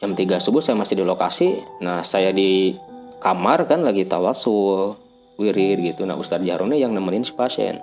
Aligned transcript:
jam 0.00 0.16
3 0.16 0.40
subuh 0.40 0.64
saya 0.64 0.80
masih 0.80 0.96
di 0.96 1.04
lokasi. 1.04 1.60
Nah 1.84 2.00
saya 2.00 2.32
di 2.32 2.72
kamar 3.20 3.68
kan 3.68 3.84
lagi 3.84 4.08
tawasul 4.08 4.96
wirid 5.36 5.92
gitu. 5.92 6.08
Nah 6.08 6.16
Ustadz 6.16 6.48
Jaroni 6.48 6.80
yang 6.80 6.96
nemenin 6.96 7.22
si 7.22 7.36
pasien. 7.36 7.76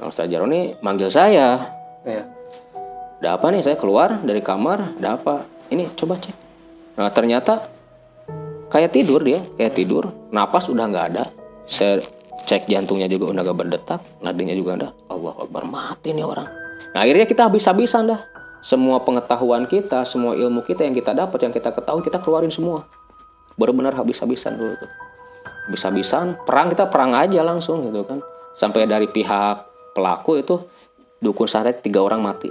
Nah 0.00 0.08
Ustadz 0.08 0.32
Jaroni 0.32 0.72
manggil 0.80 1.12
saya. 1.12 1.60
Iya. 2.06 2.24
ada 3.16 3.40
apa 3.40 3.48
nih? 3.48 3.64
Saya 3.64 3.76
keluar 3.80 4.20
dari 4.24 4.40
kamar. 4.40 5.00
Ada 5.00 5.20
apa? 5.20 5.44
Ini 5.72 5.92
coba 5.96 6.16
cek. 6.16 6.36
Nah 6.96 7.12
ternyata 7.12 7.64
kayak 8.72 8.92
tidur 8.92 9.20
dia 9.20 9.40
kayak 9.60 9.76
tidur. 9.76 10.08
Napas 10.32 10.72
udah 10.72 10.88
nggak 10.88 11.06
ada. 11.12 11.24
Saya 11.68 12.00
cek 12.46 12.70
jantungnya 12.70 13.10
juga 13.10 13.34
udah 13.34 13.42
gak 13.42 13.58
berdetak 13.58 14.00
nadinya 14.22 14.54
juga 14.54 14.78
ada. 14.78 14.88
Allah 15.10 15.34
Akbar 15.34 15.66
mati 15.66 16.14
nih 16.14 16.22
orang. 16.22 16.46
Nah 16.94 17.00
akhirnya 17.02 17.26
kita 17.26 17.50
habis-habisan 17.50 18.06
dah 18.06 18.35
semua 18.66 18.98
pengetahuan 19.06 19.70
kita 19.70 20.02
semua 20.02 20.34
ilmu 20.34 20.66
kita 20.66 20.82
yang 20.82 20.90
kita 20.90 21.14
dapat 21.14 21.38
yang 21.38 21.54
kita 21.54 21.70
ketahui 21.70 22.02
kita 22.02 22.18
keluarin 22.18 22.50
semua. 22.50 22.82
Benar-benar 23.54 23.94
habis-habisan 23.94 24.58
dulu 24.58 24.74
tuh. 24.74 24.90
Habis-habisan 25.70 26.42
perang 26.42 26.74
kita 26.74 26.90
perang 26.90 27.14
aja 27.14 27.46
langsung 27.46 27.86
gitu 27.86 28.02
kan. 28.02 28.18
Sampai 28.58 28.90
dari 28.90 29.06
pihak 29.06 29.62
pelaku 29.94 30.42
itu 30.42 30.58
dukun 31.22 31.46
santet 31.46 31.78
tiga 31.78 32.02
orang 32.02 32.26
mati. 32.26 32.50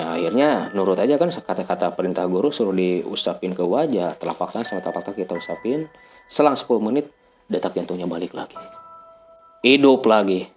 Ya 0.00 0.16
akhirnya 0.16 0.72
nurut 0.72 0.96
aja 0.96 1.20
kan 1.20 1.28
kata-kata 1.28 1.92
perintah 1.92 2.24
guru 2.24 2.48
suruh 2.48 2.72
diusapin 2.72 3.52
ke 3.52 3.62
wajah 3.62 4.16
telapak 4.16 4.48
tangan 4.48 4.64
sama 4.64 4.80
telapak 4.80 5.12
tangan 5.12 5.18
kita 5.28 5.32
usapin. 5.36 5.84
Selang 6.24 6.56
10 6.56 6.80
menit 6.80 7.12
detak 7.52 7.76
jantungnya 7.76 8.08
balik 8.08 8.32
lagi. 8.32 8.56
Hidup 9.60 10.08
lagi 10.08 10.48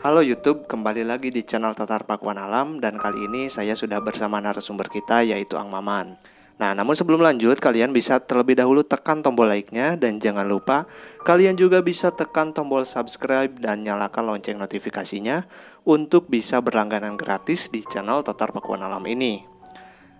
Halo 0.00 0.24
YouTube, 0.24 0.64
kembali 0.64 1.04
lagi 1.04 1.28
di 1.28 1.44
channel 1.44 1.76
Tatar 1.76 2.08
Pakuan 2.08 2.40
Alam 2.40 2.80
dan 2.80 2.96
kali 2.96 3.28
ini 3.28 3.52
saya 3.52 3.76
sudah 3.76 4.00
bersama 4.00 4.40
narasumber 4.40 4.88
kita 4.88 5.20
yaitu 5.20 5.60
Ang 5.60 5.68
Maman. 5.68 6.16
Nah, 6.56 6.72
namun 6.72 6.96
sebelum 6.96 7.20
lanjut, 7.20 7.60
kalian 7.60 7.92
bisa 7.92 8.16
terlebih 8.16 8.56
dahulu 8.56 8.80
tekan 8.80 9.20
tombol 9.20 9.52
like-nya 9.52 10.00
dan 10.00 10.16
jangan 10.16 10.48
lupa 10.48 10.88
kalian 11.28 11.52
juga 11.52 11.84
bisa 11.84 12.08
tekan 12.16 12.56
tombol 12.56 12.88
subscribe 12.88 13.52
dan 13.60 13.84
nyalakan 13.84 14.32
lonceng 14.32 14.56
notifikasinya 14.56 15.44
untuk 15.84 16.32
bisa 16.32 16.64
berlangganan 16.64 17.20
gratis 17.20 17.68
di 17.68 17.84
channel 17.84 18.24
Tatar 18.24 18.56
Pakuan 18.56 18.80
Alam 18.80 19.04
ini. 19.04 19.44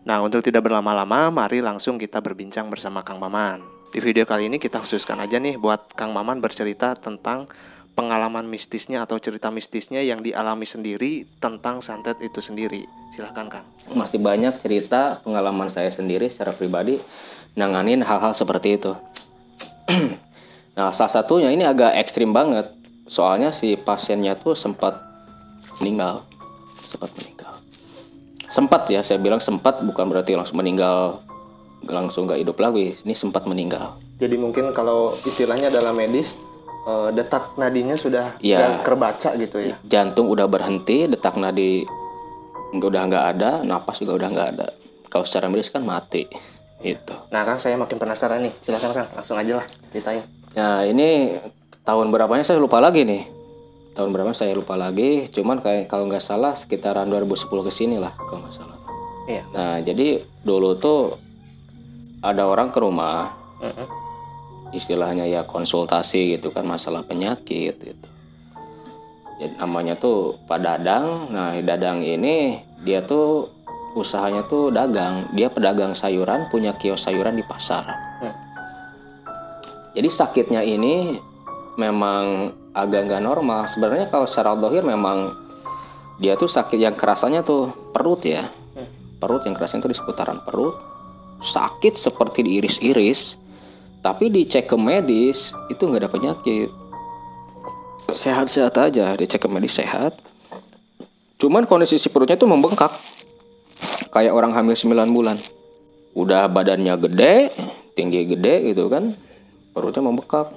Nah, 0.05 0.21
untuk 0.21 0.45
tidak 0.45 0.69
berlama-lama, 0.69 1.33
mari 1.33 1.65
langsung 1.65 1.97
kita 1.97 2.21
berbincang 2.21 2.69
bersama 2.69 3.01
Kang 3.01 3.17
Maman. 3.17 3.81
Di 3.91 3.99
video 3.99 4.23
kali 4.23 4.47
ini 4.47 4.63
kita 4.63 4.79
khususkan 4.79 5.19
aja 5.19 5.41
nih 5.41 5.57
buat 5.59 5.97
Kang 5.99 6.13
Maman 6.15 6.39
bercerita 6.39 6.95
tentang 6.95 7.51
pengalaman 8.01 8.49
mistisnya 8.49 9.05
atau 9.05 9.21
cerita 9.21 9.53
mistisnya 9.53 10.01
yang 10.01 10.25
dialami 10.25 10.65
sendiri 10.65 11.29
tentang 11.37 11.85
santet 11.85 12.17
itu 12.25 12.41
sendiri. 12.41 12.89
Silahkan 13.13 13.53
Kang. 13.53 13.67
masih 13.93 14.17
banyak 14.17 14.57
cerita 14.65 15.21
pengalaman 15.21 15.69
saya 15.69 15.93
sendiri 15.93 16.25
secara 16.33 16.57
pribadi 16.57 16.97
nanganin 17.61 18.01
hal-hal 18.01 18.33
seperti 18.33 18.81
itu. 18.81 18.97
Nah 20.71 20.95
salah 20.97 21.13
satunya 21.13 21.53
ini 21.53 21.67
agak 21.67 21.93
ekstrim 21.99 22.33
banget. 22.33 22.65
Soalnya 23.05 23.53
si 23.53 23.77
pasiennya 23.77 24.39
tuh 24.39 24.57
sempat 24.57 24.97
meninggal. 25.83 26.25
Sempat 26.81 27.11
meninggal. 27.21 27.53
Sempat 28.49 28.89
ya 28.89 29.05
saya 29.05 29.21
bilang 29.21 29.45
sempat 29.45 29.83
bukan 29.85 30.09
berarti 30.09 30.39
langsung 30.39 30.57
meninggal 30.57 31.21
langsung 31.85 32.25
gak 32.25 32.41
hidup 32.41 32.57
lagi. 32.57 32.97
Ini 32.97 33.13
sempat 33.13 33.45
meninggal. 33.45 33.99
Jadi 34.23 34.41
mungkin 34.41 34.73
kalau 34.73 35.13
istilahnya 35.27 35.69
dalam 35.69 35.93
medis 35.93 36.39
eh, 36.83 37.09
detak 37.13 37.55
nadinya 37.55 37.95
sudah 37.95 38.37
Iya. 38.39 38.59
nggak 38.59 38.83
kerbaca 38.83 39.31
gitu 39.35 39.57
ya. 39.61 39.75
jantung 39.83 40.27
udah 40.27 40.47
berhenti 40.47 41.05
detak 41.05 41.37
nadi 41.37 41.85
udah 42.71 43.03
nggak 43.05 43.25
ada 43.31 43.51
napas 43.61 43.99
juga 43.99 44.15
udah 44.17 44.29
nggak 44.31 44.49
ada 44.55 44.67
kalau 45.07 45.27
secara 45.27 45.51
medis 45.51 45.69
kan 45.69 45.83
mati 45.83 46.23
itu 46.81 47.15
Nah 47.29 47.43
Kang 47.43 47.61
saya 47.61 47.77
makin 47.77 48.01
penasaran 48.01 48.41
nih. 48.41 48.57
Silahkan 48.57 48.91
Kang, 48.95 49.09
langsung 49.13 49.37
aja 49.37 49.61
lah 49.61 49.67
ceritain. 49.93 50.25
Nah 50.51 50.81
ini 50.83 51.37
tahun 51.83 52.09
berapanya 52.09 52.41
saya 52.41 52.57
lupa 52.57 52.81
lagi 52.81 53.05
nih. 53.05 53.29
Tahun 53.93 54.09
berapa 54.09 54.33
saya 54.33 54.57
lupa 54.57 54.81
lagi. 54.81 55.29
Cuman 55.29 55.61
kayak 55.61 55.87
kalau 55.87 56.09
nggak 56.09 56.25
salah 56.25 56.57
sekitaran 56.57 57.05
2010 57.05 57.37
ke 57.61 57.69
sini 57.69 58.01
lah 58.01 58.17
kalau 58.17 58.41
nggak 58.41 58.57
salah. 58.57 58.79
Iya. 59.29 59.43
Nah 59.53 59.77
jadi 59.85 60.09
dulu 60.41 60.73
tuh 60.75 61.21
ada 62.21 62.49
orang 62.49 62.73
ke 62.73 62.81
rumah 62.81 63.29
Mm-mm. 63.61 63.87
Istilahnya 64.71 65.27
ya 65.27 65.43
konsultasi 65.47 66.39
gitu 66.39 66.55
kan 66.55 66.67
masalah 66.67 67.03
penyakit 67.03 67.75
gitu. 67.75 68.07
Jadi 69.41 69.57
namanya 69.57 69.97
tuh 69.97 70.37
Pak 70.45 70.61
Dadang. 70.61 71.33
Nah 71.33 71.57
Dadang 71.65 72.05
ini 72.05 72.61
dia 72.85 73.01
tuh 73.01 73.49
usahanya 73.97 74.47
tuh 74.47 74.71
dagang. 74.71 75.27
Dia 75.35 75.49
pedagang 75.51 75.97
sayuran, 75.97 76.47
punya 76.53 76.77
kios 76.77 77.09
sayuran 77.09 77.35
di 77.35 77.45
pasar. 77.45 77.89
Hmm. 78.21 78.37
Jadi 79.97 80.09
sakitnya 80.13 80.63
ini 80.63 81.19
memang 81.75 82.53
agak 82.77 83.11
nggak 83.11 83.23
normal. 83.25 83.67
Sebenarnya 83.67 84.07
kalau 84.13 84.29
secara 84.29 84.55
dohir 84.55 84.87
memang 84.87 85.35
dia 86.21 86.37
tuh 86.37 86.47
sakit 86.47 86.77
yang 86.77 86.95
kerasanya 86.95 87.41
tuh 87.41 87.73
perut 87.91 88.23
ya. 88.23 88.45
Perut 89.21 89.45
yang 89.45 89.57
kerasanya 89.57 89.89
tuh 89.89 89.93
di 89.93 89.99
seputaran 89.99 90.41
perut. 90.45 90.77
Sakit 91.41 91.97
seperti 91.97 92.45
diiris-iris. 92.45 93.41
Tapi 94.01 94.33
dicek 94.33 94.65
ke 94.65 94.77
medis 94.81 95.53
itu 95.69 95.83
nggak 95.85 96.09
ada 96.09 96.11
penyakit. 96.11 96.73
Sehat-sehat 98.11 98.75
aja, 98.81 99.13
dicek 99.13 99.45
ke 99.45 99.49
medis 99.53 99.77
sehat. 99.77 100.17
Cuman 101.37 101.69
kondisi 101.69 102.01
si 102.01 102.09
perutnya 102.09 102.41
tuh 102.41 102.49
membengkak. 102.49 102.93
Kayak 104.13 104.33
orang 104.35 104.57
hamil 104.57 104.77
9 104.77 105.09
bulan. 105.13 105.37
Udah 106.17 106.51
badannya 106.51 106.97
gede, 106.97 107.53
tinggi 107.95 108.25
gede 108.29 108.73
gitu 108.73 108.89
kan. 108.89 109.13
Perutnya 109.77 110.03
membengkak. 110.05 110.49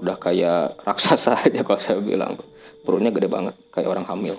Udah 0.00 0.16
kayak 0.16 0.80
raksasa 0.84 1.36
aja 1.46 1.60
kalau 1.64 1.80
saya 1.80 2.00
bilang. 2.00 2.36
Perutnya 2.84 3.10
gede 3.10 3.26
banget, 3.26 3.54
kayak 3.74 3.88
orang 3.90 4.06
hamil. 4.06 4.38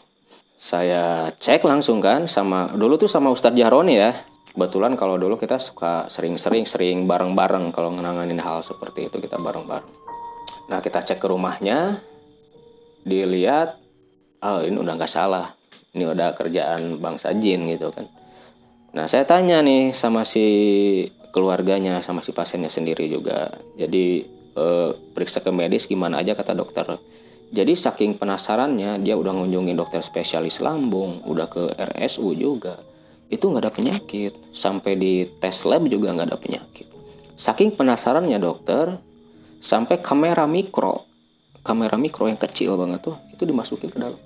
Saya 0.58 1.30
cek 1.38 1.62
langsung 1.68 2.02
kan 2.02 2.26
sama 2.26 2.74
dulu 2.74 2.98
tuh 2.98 3.12
sama 3.12 3.30
Ustadz 3.30 3.60
Jahroni 3.60 4.02
ya. 4.02 4.12
Kebetulan 4.58 4.98
kalau 4.98 5.22
dulu 5.22 5.38
kita 5.38 5.62
suka 5.62 6.10
sering-sering 6.10 6.66
sering 6.66 7.06
bareng-bareng 7.06 7.70
kalau 7.70 7.94
ngenanganin 7.94 8.42
hal 8.42 8.66
seperti 8.66 9.06
itu 9.06 9.22
kita 9.22 9.38
bareng-bareng. 9.38 9.86
Nah 10.74 10.82
kita 10.82 11.06
cek 11.06 11.22
ke 11.22 11.30
rumahnya, 11.30 12.02
dilihat, 13.06 13.78
oh 14.42 14.66
ini 14.66 14.82
udah 14.82 14.98
nggak 14.98 15.14
salah, 15.14 15.54
ini 15.94 16.10
udah 16.10 16.34
kerjaan 16.34 16.98
bangsa 16.98 17.38
jin 17.38 17.70
gitu 17.70 17.94
kan. 17.94 18.10
Nah 18.98 19.06
saya 19.06 19.30
tanya 19.30 19.62
nih 19.62 19.94
sama 19.94 20.26
si 20.26 20.42
keluarganya, 21.30 22.02
sama 22.02 22.26
si 22.26 22.34
pasiennya 22.34 22.74
sendiri 22.74 23.06
juga. 23.14 23.54
Jadi 23.78 24.26
eh, 24.58 24.90
periksa 25.14 25.46
ke 25.46 25.54
medis 25.54 25.86
gimana 25.86 26.26
aja 26.26 26.34
kata 26.34 26.58
dokter. 26.58 26.98
Jadi 27.54 27.78
saking 27.78 28.18
penasarannya 28.18 29.06
dia 29.06 29.14
udah 29.14 29.38
ngunjungin 29.38 29.78
dokter 29.78 30.02
spesialis 30.02 30.66
lambung, 30.66 31.22
udah 31.30 31.46
ke 31.46 31.78
RSU 31.78 32.34
juga. 32.34 32.97
Itu 33.28 33.52
nggak 33.52 33.64
ada 33.68 33.74
penyakit. 33.74 34.34
Sampai 34.56 34.96
di 34.96 35.28
tes 35.40 35.68
lab 35.68 35.84
juga 35.88 36.16
nggak 36.16 36.28
ada 36.32 36.40
penyakit. 36.40 36.88
Saking 37.38 37.76
penasarannya 37.76 38.40
dokter, 38.42 38.98
sampai 39.62 40.02
kamera 40.02 40.50
mikro, 40.50 41.06
kamera 41.62 42.00
mikro 42.00 42.26
yang 42.26 42.40
kecil 42.40 42.74
banget 42.80 43.04
tuh, 43.06 43.18
itu 43.30 43.44
dimasukin 43.46 43.94
ke 43.94 44.00
dalam. 44.00 44.18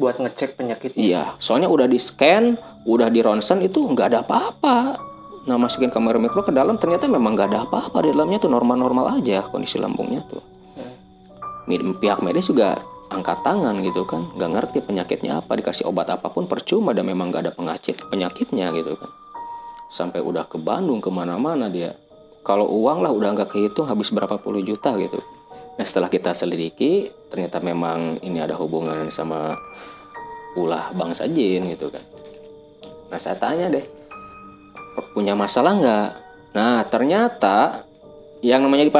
Buat 0.00 0.16
ngecek 0.22 0.56
penyakit. 0.56 0.96
Iya, 0.96 1.36
soalnya 1.36 1.68
udah 1.68 1.84
di 1.84 2.00
scan, 2.00 2.56
udah 2.88 3.12
di 3.12 3.20
ronsen 3.20 3.60
itu 3.60 3.84
nggak 3.84 4.06
ada 4.14 4.18
apa-apa. 4.24 4.96
Nah 5.42 5.58
masukin 5.58 5.90
kamera 5.90 6.22
mikro 6.22 6.46
ke 6.46 6.54
dalam 6.54 6.78
ternyata 6.78 7.10
memang 7.10 7.34
nggak 7.34 7.48
ada 7.50 7.66
apa-apa 7.66 8.06
di 8.06 8.14
dalamnya 8.14 8.38
tuh 8.38 8.50
normal-normal 8.50 9.18
aja 9.18 9.42
kondisi 9.42 9.76
lambungnya 9.76 10.22
tuh. 10.30 10.42
Mi- 11.66 11.82
Pihak 11.98 12.22
medis 12.22 12.46
juga 12.46 12.78
angkat 13.12 13.44
tangan 13.44 13.76
gitu 13.84 14.08
kan, 14.08 14.24
nggak 14.32 14.50
ngerti 14.56 14.78
penyakitnya 14.82 15.44
apa, 15.44 15.54
dikasih 15.54 15.86
obat 15.86 16.08
apa 16.08 16.32
pun 16.32 16.48
percuma 16.48 16.96
dan 16.96 17.04
memang 17.04 17.28
nggak 17.28 17.42
ada 17.48 17.52
penyakit 17.52 18.00
penyakitnya 18.08 18.72
gitu 18.72 18.96
kan. 18.96 19.10
Sampai 19.92 20.24
udah 20.24 20.48
ke 20.48 20.56
Bandung 20.56 21.04
ke 21.04 21.12
mana-mana 21.12 21.68
dia. 21.68 21.92
Kalau 22.42 22.66
uang 22.66 23.04
lah 23.04 23.12
udah 23.14 23.38
nggak 23.38 23.54
kehitung 23.54 23.86
habis 23.86 24.10
berapa 24.10 24.40
puluh 24.40 24.64
juta 24.64 24.96
gitu. 24.98 25.20
Nah 25.78 25.84
setelah 25.86 26.10
kita 26.10 26.34
selidiki 26.34 27.08
ternyata 27.30 27.62
memang 27.62 28.18
ini 28.24 28.42
ada 28.42 28.58
hubungan 28.58 29.08
sama 29.12 29.54
ulah 30.58 30.92
bangsa 30.92 31.28
jin 31.30 31.70
gitu 31.70 31.88
kan. 31.88 32.02
Nah 33.08 33.18
saya 33.20 33.36
tanya 33.36 33.72
deh, 33.72 33.84
punya 35.12 35.32
masalah 35.38 35.72
nggak? 35.76 36.08
Nah 36.56 36.84
ternyata 36.88 37.84
yang 38.42 38.64
namanya 38.66 38.84
di 38.84 38.92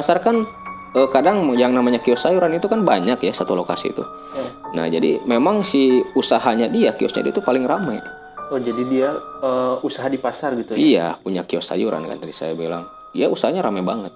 eh, 0.96 1.08
kadang 1.08 1.52
yang 1.56 1.72
namanya 1.72 2.00
kios 2.00 2.24
sayuran 2.24 2.52
itu 2.56 2.68
kan 2.68 2.84
banyak 2.84 3.18
ya 3.20 3.32
satu 3.32 3.56
lokasi 3.56 3.92
itu. 3.92 4.04
Nah 4.72 4.88
jadi 4.88 5.20
memang 5.28 5.64
si 5.64 6.00
usahanya 6.16 6.68
dia 6.68 6.96
kiosnya 6.96 7.28
dia 7.28 7.32
itu 7.32 7.44
paling 7.44 7.64
ramai. 7.68 8.00
Oh 8.52 8.60
jadi 8.60 8.82
dia 8.88 9.08
eh, 9.42 9.74
usaha 9.84 10.08
di 10.08 10.20
pasar 10.20 10.56
gitu 10.56 10.76
ya? 10.76 10.78
Iya 10.78 11.06
punya 11.20 11.42
kios 11.44 11.68
sayuran 11.68 12.04
kan 12.04 12.16
tadi 12.20 12.32
saya 12.32 12.52
bilang. 12.56 12.84
Iya 13.12 13.28
usahanya 13.28 13.68
ramai 13.68 13.84
banget, 13.84 14.12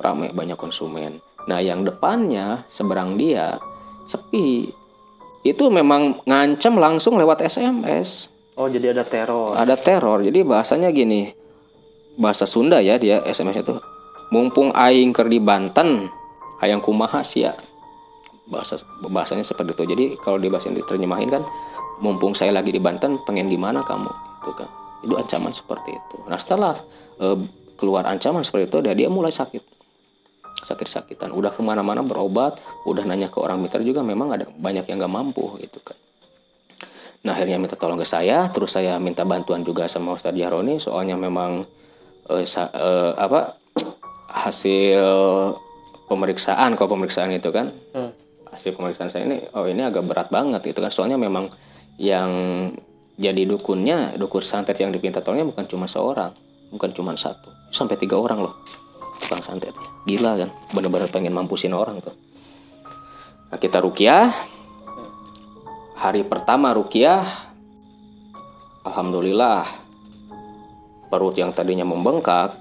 ramai 0.00 0.32
banyak 0.32 0.56
konsumen. 0.56 1.20
Nah 1.48 1.60
yang 1.60 1.84
depannya 1.84 2.64
seberang 2.68 3.16
dia 3.16 3.60
sepi. 4.08 4.72
Itu 5.44 5.68
memang 5.68 6.24
ngancam 6.24 6.80
langsung 6.80 7.20
lewat 7.20 7.44
SMS. 7.44 8.32
Oh 8.58 8.66
jadi 8.66 8.90
ada 8.90 9.04
teror. 9.06 9.54
Ada 9.54 9.76
teror. 9.78 10.24
Jadi 10.24 10.42
bahasanya 10.42 10.90
gini. 10.90 11.30
Bahasa 12.18 12.48
Sunda 12.48 12.82
ya 12.82 12.98
dia 12.98 13.22
SMS 13.22 13.62
itu. 13.62 13.76
Mumpung 14.34 14.74
aing 14.74 15.14
ker 15.14 15.30
di 15.30 15.40
Banten, 15.40 16.10
hayang 16.62 16.82
kumaha 16.82 17.22
sia. 17.22 17.54
Bahasa 18.48 18.80
bahasanya 19.04 19.44
seperti 19.44 19.76
itu. 19.76 19.84
Jadi 19.84 20.04
kalau 20.20 20.40
di 20.40 20.48
bahasa 20.48 20.72
diterjemahin 20.72 21.28
kan 21.28 21.42
mumpung 22.00 22.32
saya 22.32 22.54
lagi 22.54 22.72
di 22.72 22.80
Banten, 22.80 23.20
pengen 23.26 23.50
gimana 23.50 23.84
kamu? 23.84 24.08
Itu 24.42 24.52
kan. 24.56 24.68
Itu 25.04 25.14
ancaman 25.14 25.52
seperti 25.52 25.94
itu. 25.94 26.16
Nah, 26.26 26.38
setelah 26.40 26.74
eh, 27.20 27.38
keluar 27.76 28.08
ancaman 28.08 28.42
seperti 28.42 28.72
itu, 28.72 28.78
dia, 28.82 28.94
dia 28.96 29.08
mulai 29.12 29.30
sakit 29.30 29.78
sakit-sakitan 30.58 31.30
udah 31.30 31.54
ke 31.54 31.62
mana-mana 31.62 32.02
berobat 32.02 32.58
udah 32.82 33.06
nanya 33.06 33.30
ke 33.30 33.38
orang 33.38 33.62
mitra 33.62 33.82
juga 33.82 34.02
memang 34.02 34.34
ada 34.34 34.44
banyak 34.58 34.90
yang 34.90 34.98
nggak 34.98 35.14
mampu 35.14 35.44
gitu 35.62 35.78
kan 35.82 35.94
nah 37.22 37.34
akhirnya 37.34 37.58
minta 37.58 37.74
tolong 37.74 37.98
ke 37.98 38.06
saya 38.06 38.46
terus 38.50 38.74
saya 38.74 38.98
minta 39.02 39.26
bantuan 39.26 39.62
juga 39.66 39.86
sama 39.90 40.14
Ustadz 40.14 40.38
Jaroni 40.38 40.78
soalnya 40.78 41.18
memang 41.18 41.66
eh, 42.30 42.46
sa- 42.46 42.70
eh, 42.74 43.12
apa 43.18 43.58
hasil 44.46 45.02
pemeriksaan 46.08 46.74
kalau 46.74 46.96
pemeriksaan 46.96 47.30
itu 47.36 47.52
kan 47.52 47.68
Hmm. 47.92 48.10
hasil 48.48 48.72
pemeriksaan 48.74 49.12
saya 49.12 49.28
ini 49.28 49.44
oh 49.52 49.68
ini 49.68 49.84
agak 49.84 50.08
berat 50.08 50.32
banget 50.32 50.64
gitu 50.64 50.80
kan. 50.80 50.88
Soalnya 50.88 51.20
memang 51.20 51.52
yang 52.00 52.30
jadi 53.18 53.44
dukunnya 53.44 54.16
dukun 54.16 54.40
santet 54.40 54.78
yang 54.80 54.88
dipinta 54.94 55.20
tolongnya 55.20 55.44
bukan 55.44 55.66
cuma 55.68 55.90
seorang 55.90 56.30
bukan 56.70 56.90
cuma 56.94 57.12
satu 57.18 57.50
sampai 57.74 57.98
tiga 57.98 58.16
orang 58.16 58.40
loh 58.40 58.54
tukang 59.20 59.42
santetnya. 59.44 59.88
Gila 60.08 60.32
kan 60.40 60.50
bener-bener 60.72 61.10
pengen 61.12 61.34
mampusin 61.36 61.74
orang 61.76 62.00
tuh. 62.00 62.14
Nah, 63.48 63.58
kita 63.60 63.80
rukiah. 63.80 64.32
Hari 65.98 66.22
pertama 66.30 66.70
rukiah 66.70 67.26
alhamdulillah 68.86 69.66
perut 71.10 71.34
yang 71.34 71.50
tadinya 71.50 71.82
membengkak 71.82 72.54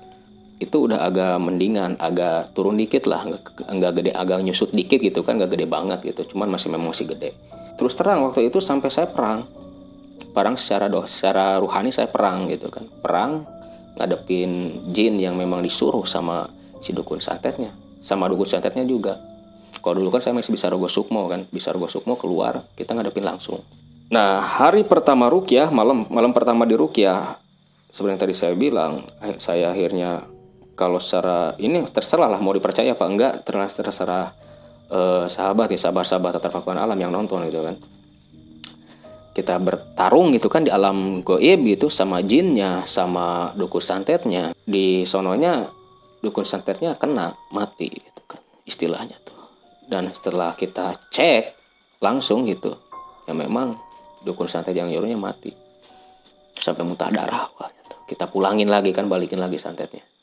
itu 0.57 0.89
udah 0.89 1.05
agak 1.05 1.37
mendingan 1.37 1.93
agak 2.01 2.49
turun 2.57 2.81
dikit 2.81 3.05
lah. 3.05 3.25
Nggak 3.69 3.91
gede 4.01 4.11
agak 4.13 4.41
nyusut 4.41 4.73
dikit 4.73 4.97
gitu 4.97 5.21
kan 5.21 5.37
nggak 5.37 5.53
gede 5.53 5.65
banget 5.69 5.99
gitu. 6.13 6.33
Cuman 6.33 6.49
masih 6.49 6.73
memang 6.73 6.89
masih 6.93 7.05
gede. 7.13 7.37
Terus 7.77 7.93
terang 7.93 8.25
waktu 8.25 8.49
itu 8.49 8.57
sampai 8.57 8.89
saya 8.89 9.05
perang. 9.05 9.45
Perang 10.33 10.57
secara 10.57 10.89
doh 10.89 11.05
secara 11.05 11.61
ruhani 11.61 11.93
saya 11.93 12.09
perang 12.09 12.49
gitu 12.49 12.73
kan. 12.73 12.85
Perang 13.01 13.45
ngadepin 13.97 14.81
jin 14.93 15.21
yang 15.21 15.37
memang 15.37 15.61
disuruh 15.61 16.05
sama 16.09 16.49
si 16.81 16.89
dukun 16.89 17.21
santetnya. 17.21 17.69
Sama 18.01 18.25
dukun 18.25 18.49
santetnya 18.49 18.81
juga. 18.81 19.21
Kalau 19.77 20.01
dulu 20.01 20.09
kan 20.09 20.25
saya 20.25 20.33
masih 20.33 20.57
bisa 20.57 20.73
rogo 20.73 20.89
sukmo 20.89 21.29
kan 21.29 21.45
bisa 21.53 21.69
rogo 21.69 21.85
sukmo 21.85 22.17
keluar 22.17 22.65
kita 22.73 22.97
ngadepin 22.97 23.29
langsung. 23.29 23.61
Nah 24.09 24.41
hari 24.41 24.81
pertama 24.81 25.29
rukyah 25.29 25.69
malam 25.69 26.01
malam 26.09 26.33
pertama 26.33 26.65
di 26.65 26.73
rukyah 26.73 27.37
yang 27.93 28.19
tadi 28.19 28.33
saya 28.35 28.53
bilang 28.53 29.01
eh, 29.25 29.37
saya 29.41 29.73
akhirnya 29.73 30.21
kalau 30.77 31.01
secara 31.01 31.57
ini 31.57 31.81
terserah 31.89 32.29
lah 32.29 32.37
mau 32.37 32.53
dipercaya 32.53 32.93
apa 32.93 33.05
enggak 33.09 33.33
terserah 33.41 33.73
terserah 33.73 34.25
eh, 34.93 35.25
sahabat 35.25 35.73
nih 35.73 35.81
sahabat-sahabat 35.81 36.37
tetap 36.37 36.61
alam 36.69 36.93
yang 36.93 37.09
nonton 37.09 37.49
gitu 37.49 37.65
kan. 37.65 37.75
Kita 39.33 39.57
bertarung 39.57 40.33
gitu 40.33 40.49
kan 40.49 40.65
di 40.65 40.69
alam 40.69 41.25
goib 41.25 41.65
gitu 41.65 41.89
sama 41.89 42.21
jinnya 42.21 42.85
sama 42.85 43.57
dukun 43.57 43.81
santetnya. 43.81 44.53
Di 44.53 45.01
sononya 45.09 45.65
dukun 46.21 46.45
santetnya 46.45 46.93
kena 46.93 47.33
mati 47.49 47.89
gitu 47.89 48.21
kan 48.29 48.41
istilahnya 48.69 49.17
tuh. 49.25 49.37
Dan 49.89 50.13
setelah 50.13 50.53
kita 50.53 50.93
cek 51.09 51.57
langsung 52.05 52.45
gitu 52.45 52.69
ya 53.25 53.33
memang 53.33 53.73
dukun 54.21 54.45
santet 54.45 54.77
yang 54.77 54.93
nyuruhnya 54.93 55.17
mati. 55.17 55.49
Sampai 56.57 56.83
muntah 56.83 57.07
darah 57.13 57.47
wah, 57.57 57.69
gitu. 57.69 57.95
kita 58.09 58.29
pulangin 58.29 58.67
lagi 58.67 58.89
kan 58.89 59.05
balikin 59.05 59.37
lagi 59.37 59.61
santetnya 59.61 60.16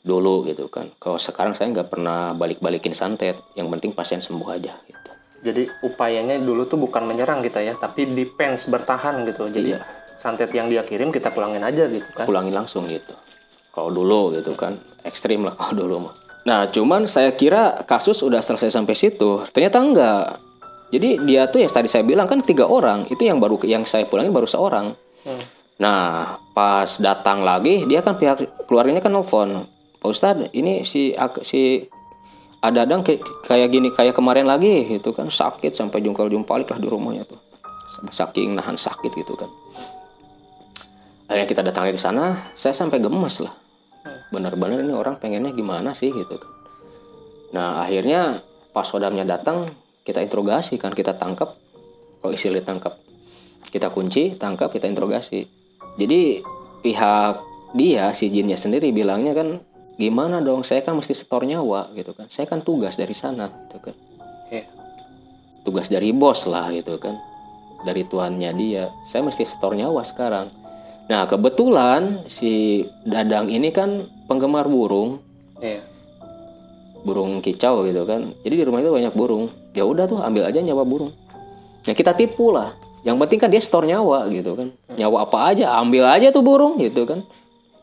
dulu 0.00 0.48
gitu 0.48 0.72
kan 0.72 0.88
kalau 0.96 1.20
sekarang 1.20 1.52
saya 1.52 1.68
nggak 1.70 1.92
pernah 1.92 2.32
balik-balikin 2.32 2.96
santet 2.96 3.36
yang 3.52 3.68
penting 3.68 3.92
pasien 3.92 4.18
sembuh 4.18 4.48
aja 4.48 4.72
gitu 4.88 4.98
Jadi 5.40 5.64
upayanya 5.88 6.36
dulu 6.36 6.68
tuh 6.68 6.76
bukan 6.76 7.08
menyerang 7.08 7.40
kita 7.40 7.64
ya, 7.64 7.72
tapi 7.72 8.04
defense 8.04 8.68
bertahan 8.68 9.24
gitu. 9.24 9.48
Jadi 9.48 9.72
Iya. 9.72 9.80
santet 10.20 10.52
yang 10.52 10.68
dia 10.68 10.84
kirim 10.84 11.08
kita 11.08 11.32
pulangin 11.32 11.64
aja 11.64 11.88
gitu 11.88 12.04
kan. 12.12 12.28
pulangin 12.28 12.52
langsung 12.52 12.84
gitu. 12.84 13.16
Kalau 13.72 13.88
dulu 13.88 14.36
gitu 14.36 14.52
kan 14.52 14.76
ekstrim 15.00 15.48
lah 15.48 15.56
kalau 15.60 15.72
dulu 15.80 15.96
mah. 16.04 16.14
Nah 16.44 16.68
cuman 16.68 17.08
saya 17.08 17.32
kira 17.32 17.72
kasus 17.88 18.20
udah 18.20 18.44
selesai 18.44 18.68
sampai 18.68 18.92
situ. 18.92 19.40
Ternyata 19.48 19.80
enggak. 19.80 20.24
Jadi 20.92 21.24
dia 21.24 21.48
tuh 21.48 21.64
yang 21.64 21.72
tadi 21.72 21.88
saya 21.88 22.04
bilang 22.04 22.28
kan 22.28 22.44
tiga 22.44 22.68
orang. 22.68 23.08
Itu 23.08 23.24
yang 23.24 23.40
baru 23.40 23.56
yang 23.64 23.88
saya 23.88 24.04
pulangin 24.04 24.36
baru 24.36 24.44
seorang. 24.44 24.92
Nah 25.80 26.36
pas 26.52 27.00
datang 27.00 27.40
lagi 27.40 27.88
dia 27.88 28.04
kan 28.04 28.12
pihak 28.12 28.68
keluarganya 28.68 29.00
kan 29.00 29.08
nelfon. 29.08 29.64
Pak 30.00 30.08
Ustadz 30.08 30.48
ini 30.56 30.80
si 30.80 31.12
si 31.44 31.84
ada 32.60 32.84
adang 32.84 33.04
kayak 33.44 33.68
gini 33.68 33.88
kayak 33.92 34.16
kemarin 34.16 34.48
lagi 34.48 34.88
gitu 34.88 35.12
kan. 35.12 35.28
Sakit 35.28 35.76
sampai 35.76 36.00
jungkal 36.00 36.32
jumpalik 36.32 36.72
lah 36.72 36.80
di 36.80 36.88
rumahnya 36.88 37.28
tuh. 37.28 37.40
Saking 38.08 38.56
nahan 38.56 38.80
sakit 38.80 39.12
gitu 39.12 39.36
kan. 39.36 39.48
Akhirnya 41.28 41.46
kita 41.46 41.62
datang 41.62 41.92
ke 41.92 42.00
sana 42.00 42.52
saya 42.56 42.72
sampai 42.72 43.00
gemes 43.00 43.44
lah. 43.44 43.52
Benar-benar 44.32 44.80
ini 44.80 44.96
orang 44.96 45.20
pengennya 45.20 45.52
gimana 45.52 45.92
sih 45.92 46.08
gitu 46.12 46.40
kan. 46.40 46.50
Nah 47.52 47.84
akhirnya 47.84 48.40
pas 48.72 48.88
sodamnya 48.88 49.28
datang 49.28 49.68
kita 50.00 50.24
interogasi 50.24 50.80
kan 50.80 50.96
kita 50.96 51.16
tangkap. 51.20 51.52
Kalau 52.20 52.32
istilah 52.32 52.64
tangkap 52.64 52.96
kita 53.68 53.92
kunci 53.92 54.36
tangkap 54.40 54.72
kita 54.72 54.88
interogasi. 54.88 55.44
Jadi 56.00 56.40
pihak 56.80 57.34
dia 57.76 58.10
si 58.16 58.32
jinnya 58.32 58.56
sendiri 58.58 58.90
bilangnya 58.90 59.36
kan 59.36 59.60
gimana 60.00 60.40
dong? 60.40 60.64
Saya 60.64 60.80
kan 60.80 60.96
mesti 60.96 61.12
setor 61.12 61.44
nyawa 61.44 61.92
gitu 61.92 62.16
kan. 62.16 62.24
Saya 62.32 62.48
kan 62.48 62.64
tugas 62.64 62.96
dari 62.96 63.12
sana 63.12 63.52
gitu 63.68 63.78
kan. 63.84 63.96
Iya. 64.50 64.66
tugas 65.60 65.92
dari 65.92 66.10
bos 66.16 66.48
lah 66.48 66.72
gitu 66.72 66.96
kan. 66.96 67.12
Dari 67.84 68.08
tuannya 68.08 68.50
dia. 68.56 68.88
Saya 69.04 69.28
mesti 69.28 69.44
setor 69.44 69.76
nyawa 69.76 70.00
sekarang. 70.00 70.48
Nah 71.12 71.28
kebetulan 71.28 72.24
si 72.24 72.82
dadang 73.04 73.52
ini 73.52 73.68
kan 73.68 74.08
penggemar 74.24 74.64
burung. 74.64 75.20
Iya. 75.60 75.84
burung 77.00 77.40
kicau 77.40 77.84
gitu 77.88 78.04
kan. 78.04 78.32
Jadi 78.44 78.54
di 78.60 78.64
rumah 78.64 78.80
itu 78.80 78.92
banyak 78.92 79.14
burung. 79.16 79.48
Ya 79.72 79.84
udah 79.88 80.04
tuh 80.08 80.20
ambil 80.20 80.48
aja 80.48 80.60
nyawa 80.60 80.84
burung. 80.84 81.12
Ya 81.88 81.96
kita 81.96 82.12
tipu 82.12 82.52
lah. 82.52 82.76
Yang 83.00 83.16
penting 83.24 83.38
kan 83.40 83.48
dia 83.48 83.62
setor 83.64 83.84
nyawa 83.88 84.28
gitu 84.28 84.52
kan. 84.52 84.68
Nyawa 85.00 85.24
apa 85.24 85.38
aja 85.48 85.80
ambil 85.80 86.04
aja 86.04 86.28
tuh 86.28 86.44
burung 86.44 86.76
gitu 86.76 87.08
kan. 87.08 87.24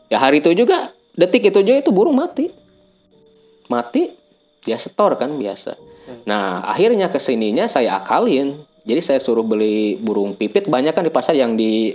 Ya 0.06 0.22
hari 0.22 0.38
itu 0.38 0.54
juga 0.54 0.94
detik 1.18 1.50
itu 1.50 1.58
juga 1.66 1.82
itu 1.82 1.90
burung 1.90 2.14
mati. 2.14 2.46
Mati 3.66 4.06
dia 4.62 4.78
setor 4.78 5.18
kan 5.18 5.34
biasa. 5.34 5.74
Nah 6.24 6.62
akhirnya 6.64 7.10
ke 7.10 7.18
sininya 7.18 7.66
saya 7.66 7.98
akalin. 7.98 8.54
Jadi 8.88 9.00
saya 9.04 9.20
suruh 9.20 9.44
beli 9.44 10.00
burung 10.00 10.38
pipit 10.38 10.70
banyak 10.70 10.96
kan 10.96 11.04
di 11.04 11.12
pasar 11.12 11.36
yang 11.36 11.58
di 11.58 11.92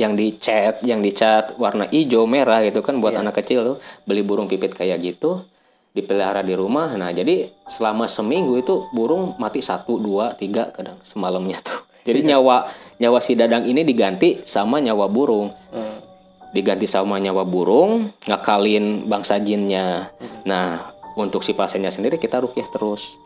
yang 0.00 0.16
dicat 0.16 0.80
yang 0.82 1.04
dicat 1.04 1.54
warna 1.60 1.86
hijau 1.86 2.24
merah 2.26 2.64
gitu 2.64 2.80
kan 2.80 2.98
buat 2.98 3.14
anak 3.14 3.44
kecil 3.44 3.62
tuh. 3.62 3.76
Beli 4.08 4.24
burung 4.24 4.50
pipit 4.50 4.74
kayak 4.74 4.98
gitu 5.04 5.44
dipelihara 5.92 6.40
di 6.42 6.56
rumah. 6.56 6.90
Nah 6.96 7.12
jadi 7.12 7.46
selama 7.68 8.08
seminggu 8.08 8.58
itu 8.58 8.88
burung 8.90 9.36
mati 9.36 9.62
satu 9.62 10.00
dua 10.00 10.34
tiga 10.34 10.72
kadang 10.72 10.98
semalamnya 11.04 11.60
tuh. 11.62 11.78
Jadi 12.02 12.26
nyawa 12.26 12.66
nyawa 12.98 13.18
si 13.22 13.38
dadang 13.38 13.62
ini 13.62 13.86
diganti 13.86 14.42
sama 14.42 14.82
nyawa 14.82 15.06
burung. 15.06 15.54
Hmm. 15.70 16.11
Diganti 16.52 16.84
sama 16.84 17.16
nyawa 17.16 17.48
burung 17.48 18.12
ngakalin 18.28 19.08
bangsa 19.08 19.40
jinnya. 19.40 20.12
Nah 20.44 20.92
untuk 21.16 21.44
si 21.44 21.56
pasiennya 21.56 21.92
sendiri 21.92 22.16
kita 22.20 22.40
rukyah 22.40 22.68
terus 22.72 23.20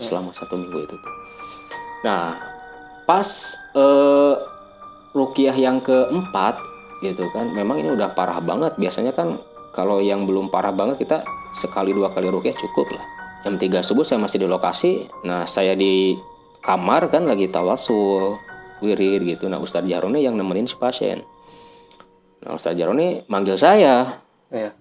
selama 0.00 0.32
satu 0.32 0.56
minggu 0.56 0.80
itu 0.80 0.96
nah 2.00 2.40
pas 3.04 3.28
eh, 3.76 4.34
rukyah 5.12 5.52
yang 5.52 5.84
keempat 5.84 6.56
gitu 7.04 7.28
kan 7.32 7.52
memang 7.52 7.80
ini 7.80 7.92
udah 7.92 8.12
parah 8.12 8.40
banget. 8.40 8.76
Biasanya 8.76 9.12
kan 9.12 9.36
kalau 9.76 10.00
yang 10.00 10.24
belum 10.28 10.48
parah 10.52 10.72
banget 10.72 11.00
kita 11.00 11.24
sekali 11.52 11.92
dua 11.92 12.12
kali 12.12 12.28
rukyah 12.28 12.54
cukup 12.56 12.88
lah. 12.94 13.04
Jam 13.40 13.56
3 13.56 13.80
subuh 13.80 14.04
saya 14.04 14.20
masih 14.20 14.44
di 14.44 14.48
lokasi 14.48 15.08
nah 15.24 15.48
saya 15.48 15.72
di 15.72 16.12
kamar 16.60 17.08
kan 17.08 17.24
lagi 17.24 17.48
tawasul 17.48 18.36
wirid 18.84 19.24
gitu. 19.36 19.48
Nah 19.48 19.56
Ustadz 19.60 19.88
Jarone 19.88 20.20
yang 20.20 20.36
nemenin 20.36 20.68
si 20.68 20.76
pasien 20.76 21.24
nah 22.40 22.56
Ustadz 22.56 22.78
Jarone 22.78 23.24
manggil 23.28 23.56
saya. 23.56 24.20
Iya. 24.50 24.74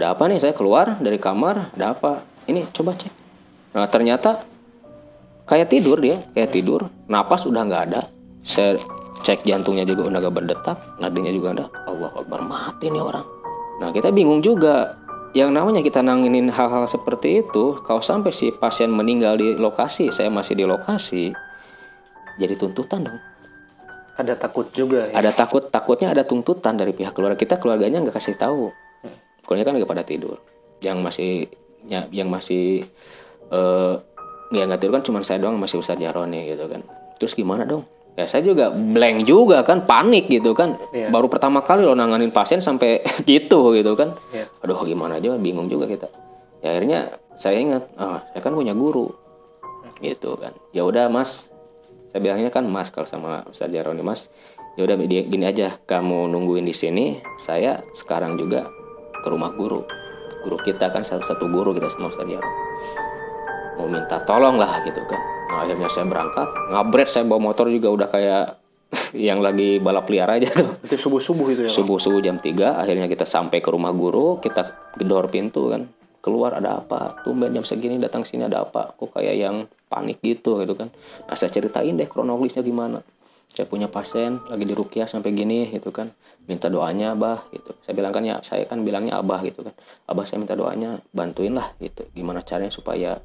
ada 0.00 0.16
apa 0.16 0.24
nih? 0.32 0.40
Saya 0.40 0.56
keluar 0.56 0.96
dari 0.96 1.20
kamar 1.20 1.76
ada 1.76 1.92
apa? 1.92 2.24
Ini 2.48 2.72
coba 2.72 2.96
cek. 2.96 3.12
Nah 3.76 3.84
ternyata 3.90 4.40
kayak 5.44 5.68
tidur 5.68 6.00
dia 6.00 6.16
kayak 6.32 6.50
tidur. 6.50 6.88
Napas 7.10 7.44
udah 7.44 7.62
nggak 7.68 7.82
ada. 7.92 8.00
Saya 8.40 8.80
cek 9.20 9.44
jantungnya 9.44 9.84
juga 9.84 10.08
udah 10.08 10.18
gak 10.24 10.32
berdetak 10.32 10.76
nadinya 10.96 11.28
juga 11.28 11.52
ada. 11.52 11.64
Allah 11.84 12.08
Akbar 12.16 12.40
mati 12.40 12.88
nih 12.88 13.04
orang. 13.04 13.26
Nah 13.84 13.92
kita 13.92 14.08
bingung 14.08 14.40
juga. 14.40 14.96
Yang 15.30 15.50
namanya 15.54 15.78
kita 15.78 16.02
nanginin 16.02 16.50
hal-hal 16.50 16.90
seperti 16.90 17.46
itu 17.46 17.78
kalau 17.86 18.02
sampai 18.02 18.34
si 18.34 18.50
pasien 18.50 18.90
meninggal 18.90 19.38
di 19.38 19.54
lokasi 19.54 20.10
saya 20.10 20.26
masih 20.26 20.58
di 20.58 20.66
lokasi 20.66 21.30
jadi 22.40 22.56
tuntutan 22.56 23.04
dong 23.04 23.20
ada 24.20 24.34
takut 24.36 24.68
juga 24.70 25.08
ya? 25.08 25.14
ada 25.16 25.30
takut 25.32 25.64
takutnya 25.66 26.12
ada 26.12 26.22
tuntutan 26.22 26.76
dari 26.76 26.92
pihak 26.92 27.16
keluarga. 27.16 27.36
Kita 27.40 27.56
keluarganya 27.56 28.04
nggak 28.04 28.16
kasih 28.16 28.36
tahu. 28.36 28.70
Keluarga 29.44 29.72
kan 29.72 29.74
lagi 29.80 29.88
pada 29.88 30.04
tidur. 30.04 30.38
Yang 30.84 30.98
masih 31.00 31.32
ya, 31.88 32.06
yang 32.12 32.28
masih 32.28 32.84
eh 33.50 33.94
ya 34.50 34.62
nggak 34.66 34.80
tidur 34.82 34.94
kan 34.98 35.04
cuma 35.06 35.18
saya 35.24 35.42
doang 35.42 35.56
masih 35.58 35.80
Ustadz 35.80 36.02
Jaroni 36.02 36.46
gitu 36.52 36.70
kan. 36.70 36.84
Terus 37.18 37.34
gimana 37.34 37.64
dong? 37.64 37.86
Ya 38.18 38.26
saya 38.26 38.42
juga 38.42 38.74
blank 38.74 39.24
juga 39.24 39.62
kan 39.62 39.86
panik 39.86 40.26
gitu 40.28 40.52
kan. 40.52 40.76
Iya. 40.90 41.08
baru 41.14 41.30
pertama 41.30 41.62
kali 41.62 41.86
lo 41.86 41.94
nanganin 41.94 42.34
pasien 42.34 42.58
sampai 42.60 43.00
gitu 43.30 43.72
gitu 43.72 43.92
kan. 43.94 44.12
Iya. 44.34 44.46
aduh 44.60 44.80
gimana 44.84 45.16
aja 45.16 45.34
bingung 45.38 45.70
juga 45.70 45.86
kita. 45.86 46.10
Ya 46.60 46.76
akhirnya 46.76 47.08
saya 47.38 47.56
ingat 47.62 47.88
ah 47.96 48.20
saya 48.34 48.42
kan 48.42 48.52
punya 48.52 48.74
guru. 48.74 49.08
Gitu 50.02 50.36
kan. 50.36 50.52
Ya 50.74 50.82
udah 50.82 51.06
mas 51.08 51.52
saya 52.10 52.20
bilangnya 52.26 52.50
kan 52.50 52.66
mas 52.66 52.90
kalau 52.90 53.06
sama 53.06 53.46
Ustadz 53.46 53.70
Jaroni 53.70 54.02
mas 54.02 54.34
ya 54.74 54.82
udah 54.82 54.98
gini 55.06 55.46
aja 55.46 55.70
kamu 55.86 56.26
nungguin 56.26 56.66
di 56.66 56.74
sini 56.74 57.22
saya 57.38 57.78
sekarang 57.94 58.34
juga 58.34 58.66
ke 59.22 59.28
rumah 59.30 59.54
guru. 59.54 59.86
Guru 60.42 60.58
kita 60.58 60.90
kan 60.90 61.06
salah 61.06 61.22
satu 61.22 61.46
guru 61.46 61.70
kita 61.70 61.86
sama 61.86 62.10
Ustadz 62.10 62.34
Jaroni. 62.34 62.56
Mau 63.78 63.86
minta 63.86 64.18
tolong 64.26 64.58
lah 64.58 64.82
gitu 64.82 64.98
kan. 65.06 65.22
Nah 65.54 65.62
akhirnya 65.62 65.86
saya 65.86 66.10
berangkat 66.10 66.50
ngabret 66.74 67.06
saya 67.06 67.22
bawa 67.30 67.54
motor 67.54 67.70
juga 67.70 67.94
udah 67.94 68.08
kayak 68.10 68.44
yang 69.30 69.38
lagi 69.38 69.78
balap 69.78 70.10
liar 70.10 70.34
aja 70.34 70.50
tuh. 70.50 70.82
Itu 70.82 70.98
subuh 70.98 71.22
subuh 71.22 71.46
itu 71.54 71.62
ya 71.66 71.70
subuh 71.70 72.02
subuh 72.02 72.18
jam 72.18 72.42
3 72.42 72.58
akhirnya 72.74 73.06
kita 73.06 73.22
sampai 73.22 73.62
ke 73.62 73.70
rumah 73.70 73.94
guru 73.94 74.42
kita 74.42 74.94
gedor 74.98 75.30
pintu 75.30 75.70
kan 75.70 75.86
keluar 76.20 76.56
ada 76.56 76.80
apa? 76.80 77.24
Tumben 77.24 77.50
jam 77.52 77.64
segini 77.64 77.96
datang 77.96 78.22
sini 78.24 78.46
ada 78.46 78.64
apa? 78.64 78.92
Kok 78.96 79.16
kayak 79.16 79.36
yang 79.36 79.56
panik 79.90 80.22
gitu 80.22 80.60
gitu 80.62 80.76
kan. 80.78 80.88
Nah 81.26 81.34
saya 81.34 81.50
ceritain 81.50 81.96
deh 81.96 82.06
kronologisnya 82.06 82.62
gimana. 82.62 83.02
Saya 83.50 83.66
punya 83.66 83.90
pasien 83.90 84.38
lagi 84.46 84.62
di 84.62 84.72
rukiah 84.76 85.10
sampai 85.10 85.34
gini 85.34 85.66
gitu 85.74 85.90
kan. 85.90 86.06
Minta 86.46 86.70
doanya 86.70 87.18
abah 87.18 87.50
gitu. 87.50 87.74
Saya 87.82 87.98
bilang 87.98 88.14
kan 88.14 88.22
ya 88.22 88.38
saya 88.46 88.68
kan 88.68 88.86
bilangnya 88.86 89.18
abah 89.18 89.42
gitu 89.42 89.66
kan. 89.66 89.74
Abah 90.06 90.24
saya 90.28 90.38
minta 90.38 90.54
doanya 90.54 91.00
bantuin 91.10 91.58
lah 91.58 91.66
gitu. 91.82 92.06
Gimana 92.14 92.46
caranya 92.46 92.70
supaya 92.70 93.18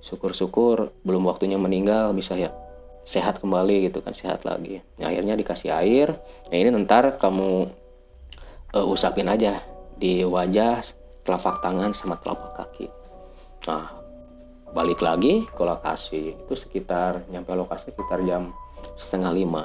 syukur-syukur 0.00 0.92
belum 1.02 1.26
waktunya 1.26 1.60
meninggal 1.60 2.14
bisa 2.14 2.38
ya 2.38 2.54
sehat 3.02 3.42
kembali 3.42 3.90
gitu 3.90 4.04
kan. 4.04 4.14
Sehat 4.14 4.46
lagi. 4.46 4.78
Nah, 5.02 5.10
akhirnya 5.10 5.34
dikasih 5.34 5.74
air. 5.74 6.14
Nah 6.52 6.56
ini 6.56 6.70
ntar 6.86 7.18
kamu 7.18 7.66
eh, 8.78 8.86
usapin 8.86 9.26
aja 9.26 9.58
di 9.98 10.22
wajah 10.22 10.99
telapak 11.24 11.60
tangan 11.60 11.92
sama 11.92 12.16
telapak 12.20 12.56
kaki. 12.56 12.86
Nah 13.68 14.00
balik 14.70 15.02
lagi 15.02 15.44
ke 15.46 15.62
lokasi. 15.62 16.34
Itu 16.46 16.54
sekitar 16.54 17.26
nyampe 17.28 17.52
lokasi 17.54 17.92
sekitar 17.92 18.22
jam 18.24 18.54
setengah 18.96 19.32
lima. 19.34 19.62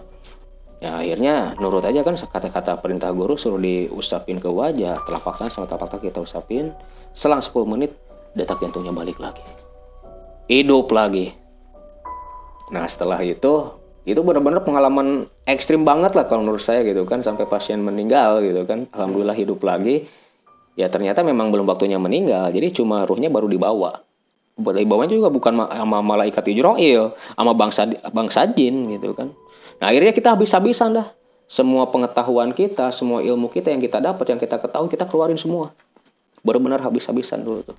Ya 0.83 0.99
akhirnya 0.99 1.55
nurut 1.57 1.87
aja 1.87 2.03
kan 2.03 2.19
kata-kata 2.19 2.77
perintah 2.83 3.09
guru 3.15 3.39
suruh 3.39 3.61
diusapin 3.61 4.43
ke 4.43 4.49
wajah 4.51 4.99
telapak 5.07 5.39
tangan 5.39 5.53
sama 5.53 5.65
telapak 5.69 5.97
kaki 5.97 6.11
kita 6.11 6.19
usapin. 6.21 6.75
Selang 7.15 7.39
10 7.39 7.63
menit 7.63 7.95
detak 8.35 8.59
jantungnya 8.59 8.91
balik 8.91 9.17
lagi. 9.23 9.39
Hidup 10.51 10.91
lagi. 10.91 11.31
Nah 12.75 12.83
setelah 12.91 13.23
itu 13.23 13.71
itu 14.05 14.21
benar-benar 14.21 14.61
pengalaman 14.61 15.25
ekstrim 15.49 15.81
banget 15.81 16.13
lah 16.13 16.29
kalau 16.29 16.45
menurut 16.45 16.61
saya 16.61 16.85
gitu 16.85 17.07
kan 17.09 17.25
sampai 17.25 17.47
pasien 17.47 17.81
meninggal 17.81 18.43
gitu 18.43 18.67
kan. 18.67 18.85
Alhamdulillah 18.91 19.33
hidup 19.33 19.63
lagi 19.63 20.05
ya 20.75 20.91
ternyata 20.91 21.23
memang 21.23 21.49
belum 21.49 21.65
waktunya 21.65 21.97
meninggal 21.97 22.51
jadi 22.51 22.67
cuma 22.71 23.07
ruhnya 23.07 23.31
baru 23.31 23.47
dibawa. 23.47 24.03
Buat 24.55 24.79
dibawanya 24.79 25.11
juga 25.11 25.27
bukan 25.27 25.51
ma- 25.51 25.67
sama 25.67 25.99
malaikat 25.99 26.43
Ijroil 26.47 27.11
sama 27.11 27.51
bangsa 27.51 27.91
bangsa 28.11 28.47
jin 28.47 28.87
gitu 28.87 29.11
kan. 29.11 29.27
Nah 29.83 29.91
akhirnya 29.91 30.15
kita 30.15 30.31
habis-habisan 30.35 30.95
dah. 30.95 31.07
Semua 31.45 31.91
pengetahuan 31.91 32.55
kita 32.55 32.87
semua 32.95 33.19
ilmu 33.19 33.51
kita 33.51 33.71
yang 33.71 33.83
kita 33.83 33.99
dapat 33.99 34.25
yang 34.31 34.39
kita 34.39 34.55
ketahui 34.55 34.87
kita 34.87 35.03
keluarin 35.11 35.35
semua. 35.35 35.75
Benar-benar 36.39 36.79
habis-habisan 36.87 37.43
dulu 37.43 37.67
tuh. 37.67 37.75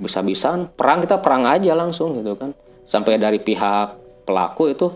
Habis-habisan 0.00 0.72
perang 0.72 1.04
kita 1.04 1.20
perang 1.20 1.44
aja 1.44 1.76
langsung 1.76 2.16
gitu 2.16 2.32
kan. 2.32 2.56
Sampai 2.88 3.20
dari 3.20 3.36
pihak 3.36 3.92
pelaku 4.24 4.72
itu 4.72 4.88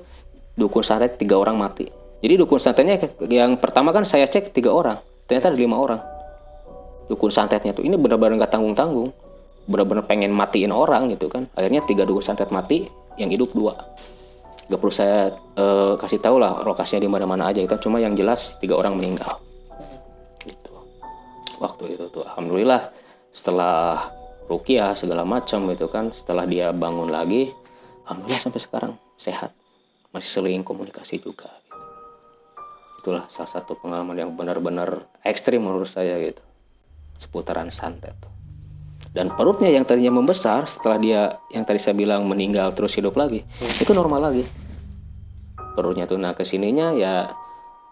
dukun 0.57 0.81
santet 0.81 1.21
tiga 1.21 1.37
orang 1.37 1.61
mati. 1.61 1.85
Jadi 2.25 2.35
dukun 2.41 2.57
santetnya 2.57 2.97
yang 3.29 3.61
pertama 3.61 3.93
kan 3.93 4.09
saya 4.09 4.25
cek 4.25 4.57
tiga 4.57 4.73
orang 4.73 4.97
ternyata 5.29 5.53
ada 5.53 5.57
lima 5.61 5.77
orang 5.77 6.14
dukun 7.09 7.31
santetnya 7.33 7.77
tuh. 7.77 7.85
Ini 7.85 7.97
benar-benar 8.01 8.45
nggak 8.45 8.53
tanggung-tanggung. 8.53 9.13
Benar-benar 9.65 10.05
pengen 10.05 10.33
matiin 10.33 10.73
orang 10.73 11.09
gitu 11.13 11.29
kan. 11.33 11.49
Akhirnya 11.57 11.81
tiga 11.85 12.05
dukun 12.05 12.25
santet 12.25 12.53
mati 12.53 12.85
yang 13.17 13.31
hidup 13.31 13.53
dua. 13.55 13.75
Gak 14.65 14.81
perlu 14.81 14.93
saya 14.93 15.29
eh, 15.33 15.93
kasih 16.01 16.21
tahu 16.25 16.41
lah 16.41 16.65
lokasinya 16.65 17.05
di 17.05 17.11
mana-mana 17.11 17.53
aja 17.53 17.61
itu 17.61 17.73
cuma 17.85 18.01
yang 18.01 18.17
jelas 18.17 18.57
tiga 18.61 18.77
orang 18.81 18.97
meninggal. 18.97 19.41
Gitu. 20.41 20.73
Waktu 21.61 21.97
itu 21.97 22.05
tuh 22.09 22.25
alhamdulillah 22.25 22.81
setelah 23.35 24.09
rukiah 24.49 24.93
segala 24.97 25.25
macam 25.25 25.69
gitu 25.73 25.89
kan 25.89 26.13
setelah 26.13 26.45
dia 26.45 26.73
bangun 26.73 27.09
lagi 27.09 27.53
alhamdulillah 28.09 28.41
sampai 28.41 28.61
sekarang 28.61 28.93
sehat. 29.21 29.53
Masih 30.15 30.31
sering 30.31 30.63
komunikasi 30.63 31.19
juga 31.19 31.51
gitu. 31.51 31.75
itulah 33.03 33.27
salah 33.27 33.51
satu 33.51 33.75
pengalaman 33.77 34.15
yang 34.15 34.31
benar-benar 34.33 35.03
ekstrim 35.27 35.61
menurut 35.61 35.91
saya 35.91 36.17
gitu 36.23 36.41
seputaran 37.25 37.73
santet. 37.73 38.13
Dan 39.15 39.31
perutnya 39.33 39.71
yang 39.71 39.87
tadinya 39.87 40.19
membesar 40.19 40.67
setelah 40.67 40.99
dia 40.99 41.21
yang 41.55 41.63
tadi 41.63 41.79
saya 41.79 41.95
bilang 41.95 42.27
meninggal 42.27 42.75
terus 42.75 42.99
hidup 42.99 43.15
lagi 43.17 43.47
itu 43.81 43.93
normal 43.97 44.29
lagi. 44.29 44.45
Perutnya 45.73 46.05
tuh 46.05 46.19
nah 46.21 46.37
ke 46.37 46.43
sininya 46.43 46.93
ya 46.93 47.31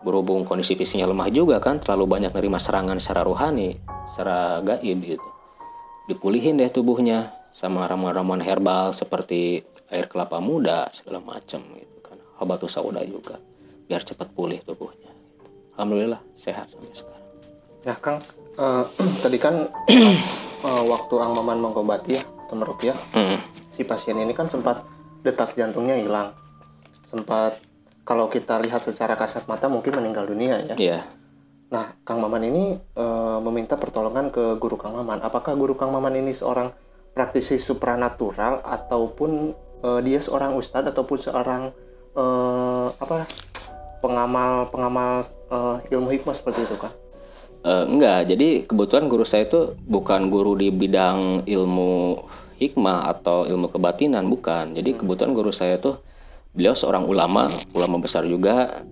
berhubung 0.02 0.42
kondisi 0.42 0.74
fisiknya 0.74 1.06
lemah 1.06 1.30
juga 1.30 1.62
kan 1.62 1.78
terlalu 1.78 2.18
banyak 2.18 2.34
nerima 2.34 2.58
serangan 2.58 2.98
secara 2.98 3.22
rohani 3.22 3.78
secara 4.10 4.58
gaib 4.66 4.98
gitu. 4.98 5.28
Dipulihin 6.10 6.58
deh 6.58 6.66
tubuhnya 6.68 7.30
sama 7.54 7.86
ramuan-ramuan 7.86 8.42
herbal 8.42 8.90
seperti 8.90 9.62
air 9.94 10.10
kelapa 10.10 10.42
muda 10.42 10.90
segala 10.90 11.22
macam 11.22 11.62
gitu 11.62 11.98
kan. 12.02 12.18
Habatus 12.42 12.74
sauda 12.74 13.06
juga 13.06 13.38
biar 13.86 14.02
cepat 14.02 14.34
pulih 14.34 14.58
tubuhnya. 14.66 15.12
Alhamdulillah 15.78 16.18
sehat 16.34 16.66
sampai 16.66 16.96
sekarang. 16.96 17.28
Nah, 17.82 17.96
Kang, 17.98 18.18
eh, 18.56 18.85
tadi 19.25 19.38
kan 19.40 19.54
eh, 20.68 20.82
waktu 20.88 21.14
Ang 21.21 21.32
Maman 21.37 21.59
mengobati 21.61 22.16
ya, 22.18 22.23
atau 22.23 22.56
merupiah, 22.56 22.97
Hmm. 23.16 23.38
si 23.73 23.85
pasien 23.85 24.18
ini 24.18 24.32
kan 24.37 24.49
sempat 24.49 24.85
detak 25.23 25.54
jantungnya 25.54 25.97
hilang. 25.97 26.35
Sempat 27.09 27.61
kalau 28.02 28.26
kita 28.26 28.59
lihat 28.59 28.82
secara 28.82 29.14
kasat 29.14 29.47
mata 29.47 29.71
mungkin 29.71 29.94
meninggal 29.94 30.26
dunia 30.26 30.59
ya. 30.66 30.75
Iya. 30.75 31.00
Nah, 31.73 31.97
Kang 32.04 32.21
Maman 32.21 32.44
ini 32.44 32.76
eh, 32.76 33.38
meminta 33.40 33.80
pertolongan 33.80 34.28
ke 34.28 34.61
guru 34.61 34.76
Kang 34.76 34.92
Maman. 34.92 35.25
Apakah 35.25 35.56
guru 35.56 35.73
Kang 35.73 35.88
Maman 35.94 36.12
ini 36.18 36.37
seorang 36.37 36.68
praktisi 37.16 37.56
supranatural 37.56 38.61
ataupun 38.61 39.30
eh, 39.80 40.00
dia 40.04 40.21
seorang 40.21 40.52
ustadz 40.52 40.92
ataupun 40.92 41.16
seorang 41.16 41.73
eh, 42.12 42.88
apa 42.92 43.25
pengamal 44.04 44.68
pengamal 44.68 45.25
eh, 45.49 45.94
ilmu 45.97 46.12
hikmah 46.12 46.37
seperti 46.37 46.68
itu 46.68 46.76
Kang? 46.76 46.92
Eh, 47.62 47.85
enggak, 47.87 48.26
jadi 48.26 48.66
kebetulan 48.66 49.07
guru 49.07 49.23
saya 49.23 49.47
itu 49.47 49.78
bukan 49.87 50.35
guru 50.35 50.59
di 50.59 50.75
bidang 50.75 51.47
ilmu 51.47 52.19
hikmah 52.59 53.07
atau 53.07 53.47
ilmu 53.47 53.71
kebatinan, 53.71 54.26
bukan. 54.26 54.75
Jadi 54.75 54.99
kebetulan 54.99 55.31
guru 55.31 55.54
saya 55.54 55.78
tuh 55.78 56.02
beliau 56.50 56.75
seorang 56.75 57.07
ulama, 57.07 57.47
ulama 57.71 58.02
besar 58.02 58.26
juga. 58.26 58.83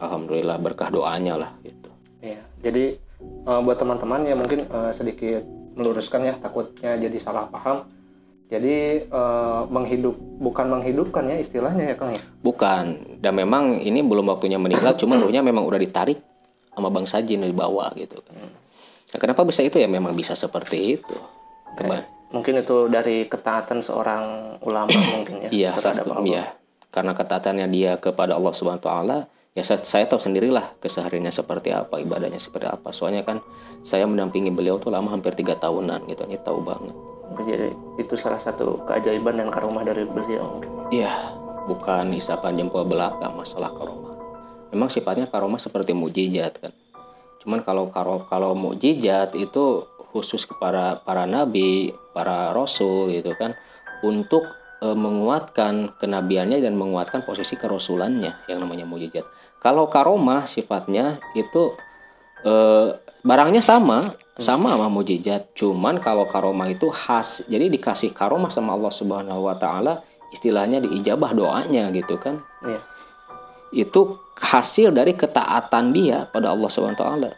Alhamdulillah 0.00 0.56
berkah 0.56 0.88
doanya 0.88 1.36
lah 1.36 1.52
gitu. 1.60 1.92
Iya, 2.24 2.40
jadi 2.64 2.96
eh, 3.20 3.60
buat 3.60 3.76
teman-teman 3.76 4.24
ya 4.24 4.34
mungkin 4.40 4.72
eh, 4.72 4.92
sedikit 4.96 5.44
meluruskan 5.76 6.24
ya 6.24 6.34
takutnya 6.40 6.96
jadi 6.96 7.20
salah 7.20 7.44
paham. 7.52 7.84
Jadi 8.48 9.04
eh, 9.04 9.62
menghidup 9.68 10.16
bukan 10.40 10.72
menghidupkan 10.72 11.28
ya 11.28 11.36
istilahnya 11.44 11.92
ya 11.92 11.94
Kang 12.00 12.16
ya. 12.16 12.24
Bukan, 12.40 13.20
dan 13.20 13.36
memang 13.36 13.84
ini 13.84 14.00
belum 14.00 14.32
waktunya 14.32 14.56
meninggal, 14.56 14.96
cuma 14.96 15.20
ruhnya 15.20 15.44
memang 15.44 15.68
udah 15.68 15.76
ditarik 15.76 16.16
sama 16.74 16.90
bangsa 16.90 17.22
jin 17.22 17.40
dibawa 17.40 17.88
gitu 17.94 18.18
kan. 18.20 18.34
Nah, 19.14 19.18
kenapa 19.18 19.46
bisa 19.46 19.62
itu 19.62 19.78
ya 19.78 19.86
memang 19.86 20.10
bisa 20.12 20.34
seperti 20.34 20.98
itu. 20.98 21.16
Keba- 21.74 22.06
Mungkin 22.34 22.66
itu 22.66 22.90
dari 22.90 23.30
ketaatan 23.30 23.78
seorang 23.78 24.58
ulama 24.66 24.90
mungkin 25.14 25.46
ya. 25.46 25.50
Iya, 25.50 25.70
satu, 25.78 26.18
iya. 26.26 26.50
Karena 26.90 27.14
ketaatannya 27.14 27.66
dia 27.68 27.94
kepada 27.94 28.34
Allah 28.34 28.50
Subhanahu 28.50 28.82
wa 28.82 28.86
taala, 28.86 29.18
ya 29.54 29.62
saya, 29.62 29.78
saya 29.78 30.06
tahu 30.06 30.18
sendirilah 30.18 30.78
kesehariannya 30.78 31.30
seperti 31.30 31.70
apa, 31.70 31.98
ibadahnya 31.98 32.38
seperti 32.38 32.66
apa. 32.66 32.90
Soalnya 32.90 33.22
kan 33.22 33.38
saya 33.86 34.06
mendampingi 34.06 34.50
beliau 34.50 34.78
tuh 34.78 34.90
lama 34.90 35.10
hampir 35.10 35.30
tiga 35.34 35.54
tahunan 35.54 36.06
gitu, 36.06 36.26
ini 36.26 36.38
tahu 36.38 36.62
banget. 36.62 36.94
Jadi 37.34 37.70
itu 37.98 38.14
salah 38.14 38.38
satu 38.38 38.82
keajaiban 38.82 39.34
dan 39.34 39.50
karomah 39.50 39.82
dari 39.82 40.06
beliau. 40.06 40.58
Iya, 40.90 41.10
bukan 41.66 42.14
isapan 42.14 42.54
jempol 42.54 42.86
belaka 42.86 43.26
masalah 43.30 43.70
karomah. 43.70 44.13
Memang 44.74 44.90
sifatnya 44.90 45.30
karomah 45.30 45.62
seperti 45.62 45.94
mujizat 45.94 46.58
kan. 46.58 46.74
Cuman 47.44 47.62
kalau 47.62 47.92
karo 47.92 48.24
kalau 48.26 48.56
mukjizat 48.58 49.36
itu 49.38 49.84
khusus 50.10 50.48
kepada 50.48 50.98
para 51.04 51.28
nabi, 51.28 51.92
para 52.10 52.50
rasul 52.50 53.12
gitu 53.12 53.36
kan 53.36 53.52
untuk 54.00 54.42
e, 54.80 54.88
menguatkan 54.90 55.92
kenabiannya 56.00 56.58
dan 56.64 56.74
menguatkan 56.74 57.22
posisi 57.22 57.54
kerasulannya 57.54 58.48
yang 58.48 58.58
namanya 58.64 58.88
mujizat. 58.88 59.22
Kalau 59.60 59.86
karomah 59.92 60.48
sifatnya 60.48 61.20
itu 61.36 61.76
e, 62.42 62.52
barangnya 63.20 63.60
sama, 63.60 64.08
sama 64.40 64.72
sama 64.72 64.88
mujizat. 64.88 65.52
Cuman 65.52 66.00
kalau 66.00 66.24
karomah 66.24 66.72
itu 66.72 66.88
khas. 66.88 67.44
Jadi 67.44 67.68
dikasih 67.68 68.16
karomah 68.16 68.48
sama 68.48 68.72
Allah 68.72 68.92
Subhanahu 68.92 69.46
wa 69.46 69.56
taala 69.56 70.00
istilahnya 70.32 70.80
diijabah 70.80 71.36
doanya 71.36 71.92
gitu 71.92 72.16
kan. 72.16 72.40
Iya. 72.64 72.80
Itu 73.74 74.22
hasil 74.38 74.94
dari 74.94 75.18
ketaatan 75.18 75.90
dia 75.90 76.30
pada 76.30 76.54
Allah 76.54 76.70
Subhanahu 76.70 76.94
wa 76.94 77.02
taala. 77.02 77.30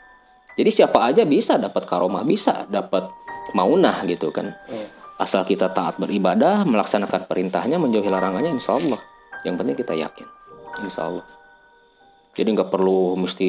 Jadi 0.56 0.70
siapa 0.72 1.04
aja 1.04 1.24
bisa 1.24 1.56
dapat 1.56 1.84
karomah, 1.84 2.24
bisa 2.24 2.64
dapat 2.68 3.08
maunah 3.52 4.04
gitu 4.08 4.32
kan. 4.32 4.52
Iya. 4.68 4.86
Asal 5.16 5.48
kita 5.48 5.72
taat 5.72 5.96
beribadah, 5.96 6.68
melaksanakan 6.68 7.24
perintahnya, 7.24 7.80
menjauhi 7.80 8.08
larangannya, 8.12 8.52
insya 8.52 8.76
Allah. 8.76 9.00
Yang 9.48 9.54
penting 9.64 9.76
kita 9.80 9.94
yakin, 9.96 10.28
insya 10.84 11.08
Allah. 11.08 11.24
Jadi 12.36 12.48
nggak 12.52 12.68
perlu 12.68 13.16
mesti 13.16 13.48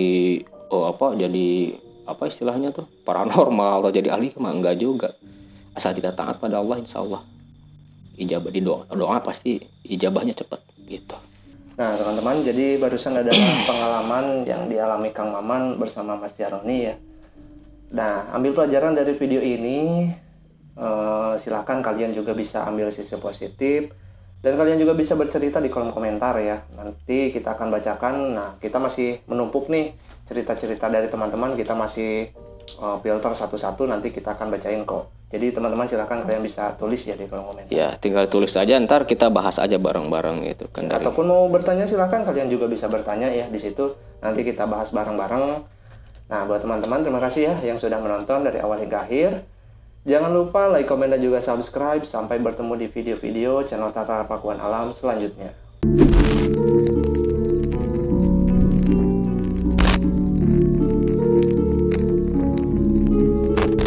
oh 0.72 0.88
apa 0.88 1.16
jadi 1.16 1.76
apa 2.08 2.24
istilahnya 2.32 2.72
tuh 2.72 2.88
paranormal 3.04 3.84
atau 3.84 3.92
jadi 3.92 4.16
ahli 4.16 4.32
mah 4.40 4.56
enggak 4.56 4.80
juga. 4.80 5.12
Asal 5.76 5.92
kita 5.92 6.16
taat 6.16 6.40
pada 6.40 6.64
Allah, 6.64 6.80
insya 6.80 7.04
Allah. 7.04 7.20
Ijabah 8.18 8.50
di 8.50 8.64
doa, 8.64 8.88
doa 8.96 9.20
pasti 9.20 9.60
ijabahnya 9.86 10.34
cepat 10.34 10.64
gitu. 10.88 11.16
Nah, 11.78 11.94
teman-teman, 11.94 12.42
jadi 12.42 12.82
barusan 12.82 13.22
adalah 13.22 13.54
pengalaman 13.70 14.42
yang 14.50 14.66
dialami 14.66 15.14
Kang 15.14 15.30
Maman 15.30 15.78
bersama 15.78 16.18
Mas 16.18 16.34
Jaroni 16.34 16.90
ya. 16.90 16.98
Nah, 17.94 18.34
ambil 18.34 18.58
pelajaran 18.58 18.98
dari 18.98 19.14
video 19.14 19.38
ini. 19.46 20.10
Eh, 20.78 21.34
silahkan 21.42 21.82
kalian 21.82 22.14
juga 22.14 22.38
bisa 22.38 22.62
ambil 22.70 22.94
sisi 22.94 23.18
positif 23.18 23.90
dan 24.46 24.54
kalian 24.54 24.78
juga 24.78 24.94
bisa 24.94 25.18
bercerita 25.18 25.58
di 25.58 25.74
kolom 25.74 25.90
komentar 25.90 26.38
ya. 26.38 26.58
Nanti 26.78 27.34
kita 27.34 27.54
akan 27.54 27.74
bacakan. 27.74 28.16
Nah, 28.34 28.50
kita 28.58 28.78
masih 28.82 29.22
menumpuk 29.30 29.70
nih 29.70 29.94
cerita-cerita 30.26 30.90
dari 30.90 31.10
teman-teman. 31.10 31.54
Kita 31.54 31.78
masih 31.78 32.30
eh, 32.74 32.98
filter 33.06 33.34
satu-satu. 33.38 33.86
Nanti 33.86 34.10
kita 34.10 34.34
akan 34.34 34.50
bacain 34.50 34.82
kok. 34.82 35.17
Jadi 35.28 35.52
teman-teman 35.52 35.84
silahkan 35.84 36.24
kalian 36.24 36.40
bisa 36.40 36.72
tulis 36.80 37.04
ya 37.04 37.20
di 37.20 37.28
kolom 37.28 37.52
komentar. 37.52 37.68
Ya, 37.68 37.92
tinggal 38.00 38.32
tulis 38.32 38.56
aja 38.56 38.80
ntar 38.80 39.04
kita 39.04 39.28
bahas 39.28 39.60
aja 39.60 39.76
bareng-bareng 39.76 40.48
gitu 40.48 40.72
kan 40.72 40.88
dari 40.88 41.04
Ataupun 41.04 41.28
mau 41.28 41.44
bertanya 41.52 41.84
silahkan 41.84 42.24
kalian 42.24 42.48
juga 42.48 42.72
bisa 42.72 42.88
bertanya 42.88 43.28
ya 43.28 43.52
di 43.52 43.60
situ. 43.60 43.92
Nanti 44.24 44.48
kita 44.48 44.64
bahas 44.64 44.96
bareng-bareng. 44.96 45.46
Nah 46.32 46.42
buat 46.48 46.64
teman-teman 46.64 47.04
terima 47.04 47.20
kasih 47.20 47.52
ya 47.52 47.76
yang 47.76 47.78
sudah 47.80 48.00
menonton 48.00 48.48
dari 48.48 48.64
awal 48.64 48.80
hingga 48.80 49.04
akhir. 49.04 49.44
Jangan 50.08 50.32
lupa 50.32 50.72
like, 50.72 50.88
komen, 50.88 51.12
dan 51.12 51.20
juga 51.20 51.44
subscribe. 51.44 52.08
Sampai 52.08 52.40
bertemu 52.40 52.80
di 52.80 52.88
video-video 52.88 53.68
channel 53.68 53.92
Tata 53.92 54.24
Pakuan 54.24 54.56
Alam 54.64 54.96
selanjutnya. 54.96 55.52